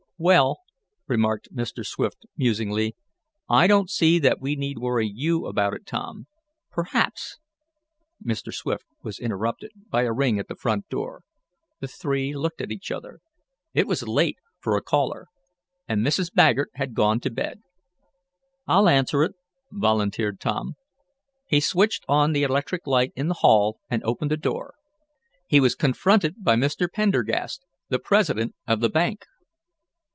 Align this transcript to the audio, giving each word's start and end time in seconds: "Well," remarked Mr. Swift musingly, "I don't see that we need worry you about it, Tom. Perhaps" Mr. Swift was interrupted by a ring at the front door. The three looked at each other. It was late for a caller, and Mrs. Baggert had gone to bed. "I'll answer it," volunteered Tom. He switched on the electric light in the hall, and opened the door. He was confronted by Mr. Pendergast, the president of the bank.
"Well," 0.23 0.59
remarked 1.07 1.49
Mr. 1.51 1.83
Swift 1.83 2.27
musingly, 2.37 2.95
"I 3.49 3.65
don't 3.65 3.89
see 3.89 4.19
that 4.19 4.39
we 4.39 4.55
need 4.55 4.77
worry 4.77 5.11
you 5.11 5.47
about 5.47 5.73
it, 5.73 5.83
Tom. 5.87 6.27
Perhaps" 6.69 7.39
Mr. 8.23 8.53
Swift 8.53 8.85
was 9.01 9.17
interrupted 9.17 9.71
by 9.89 10.03
a 10.03 10.13
ring 10.13 10.37
at 10.37 10.47
the 10.47 10.53
front 10.55 10.87
door. 10.89 11.23
The 11.79 11.87
three 11.87 12.35
looked 12.35 12.61
at 12.61 12.71
each 12.71 12.91
other. 12.91 13.17
It 13.73 13.87
was 13.87 14.07
late 14.07 14.37
for 14.59 14.77
a 14.77 14.83
caller, 14.83 15.25
and 15.87 16.05
Mrs. 16.05 16.31
Baggert 16.31 16.69
had 16.75 16.93
gone 16.93 17.19
to 17.21 17.31
bed. 17.31 17.63
"I'll 18.67 18.87
answer 18.89 19.23
it," 19.23 19.33
volunteered 19.71 20.39
Tom. 20.39 20.75
He 21.47 21.59
switched 21.59 22.05
on 22.07 22.31
the 22.33 22.43
electric 22.43 22.85
light 22.85 23.11
in 23.15 23.27
the 23.27 23.39
hall, 23.41 23.79
and 23.89 24.03
opened 24.03 24.29
the 24.29 24.37
door. 24.37 24.75
He 25.47 25.59
was 25.59 25.73
confronted 25.73 26.43
by 26.43 26.57
Mr. 26.57 26.85
Pendergast, 26.87 27.65
the 27.89 27.97
president 27.97 28.53
of 28.67 28.81
the 28.81 28.89
bank. 28.89 29.25